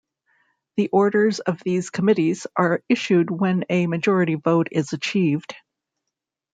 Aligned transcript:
The 0.77 0.87
orders 0.91 1.41
of 1.41 1.59
these 1.63 1.91
committees 1.91 2.47
are 2.55 2.81
issued 2.89 3.29
when 3.29 3.65
a 3.69 3.85
majority 3.85 4.33
vote 4.33 4.67
is 4.71 4.93
achieved. 4.93 5.53